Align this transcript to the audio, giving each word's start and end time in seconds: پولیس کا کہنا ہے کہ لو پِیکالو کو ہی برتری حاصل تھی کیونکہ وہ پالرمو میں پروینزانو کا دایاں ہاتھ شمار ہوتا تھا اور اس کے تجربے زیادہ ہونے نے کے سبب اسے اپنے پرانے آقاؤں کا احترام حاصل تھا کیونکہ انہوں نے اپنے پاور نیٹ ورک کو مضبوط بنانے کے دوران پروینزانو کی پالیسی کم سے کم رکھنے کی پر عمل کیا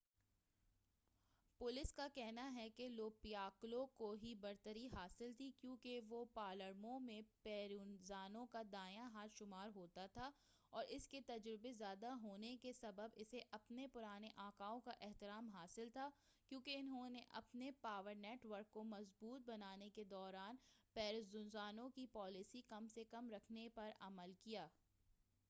پولیس 1.61 1.93
کا 1.93 2.07
کہنا 2.13 2.53
ہے 2.55 2.69
کہ 2.69 2.89
لو 2.89 3.09
پِیکالو 3.09 3.85
کو 3.85 4.11
ہی 4.23 4.33
برتری 4.35 4.87
حاصل 4.93 5.33
تھی 5.37 5.51
کیونکہ 5.61 5.99
وہ 6.09 6.25
پالرمو 6.33 6.99
میں 6.99 7.21
پروینزانو 7.43 8.45
کا 8.45 8.61
دایاں 8.71 9.09
ہاتھ 9.09 9.37
شمار 9.37 9.69
ہوتا 9.75 10.05
تھا 10.05 10.29
اور 10.73 10.85
اس 10.87 11.07
کے 11.07 11.19
تجربے 11.21 11.73
زیادہ 11.73 12.13
ہونے 12.23 12.37
نے 12.37 12.57
کے 12.57 12.73
سبب 12.73 13.15
اسے 13.15 13.39
اپنے 13.51 13.87
پرانے 13.87 14.29
آقاؤں 14.35 14.79
کا 14.79 14.91
احترام 15.01 15.49
حاصل 15.49 15.89
تھا 15.89 16.09
کیونکہ 16.51 16.77
انہوں 16.77 17.09
نے 17.09 17.21
اپنے 17.29 17.71
پاور 17.81 18.15
نیٹ 18.15 18.45
ورک 18.45 18.71
کو 18.71 18.83
مضبوط 18.83 19.41
بنانے 19.41 19.89
کے 19.89 20.03
دوران 20.03 20.55
پروینزانو 20.95 21.89
کی 21.89 22.05
پالیسی 22.05 22.61
کم 22.61 22.87
سے 22.87 23.03
کم 23.03 23.29
رکھنے 23.31 23.61
کی 23.61 23.69
پر 23.69 23.91
عمل 23.99 24.33
کیا 24.43 24.67